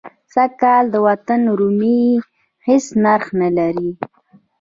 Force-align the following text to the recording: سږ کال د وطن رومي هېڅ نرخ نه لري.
سږ 0.33 0.51
کال 0.61 0.83
د 0.93 0.95
وطن 1.07 1.41
رومي 1.59 2.01
هېڅ 2.67 2.85
نرخ 3.03 3.25
نه 3.41 3.49
لري. 3.57 3.89